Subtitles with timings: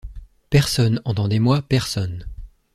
[0.49, 2.25] Personne, entendez-moi, personne!